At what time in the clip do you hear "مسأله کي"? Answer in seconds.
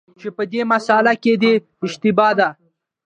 0.73-1.33